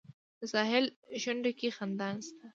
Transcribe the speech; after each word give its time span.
د 0.39 0.41
ساحل 0.53 0.85
شونډو 1.21 1.51
کې 1.59 1.67
خندا 1.77 2.07
نشته 2.15 2.45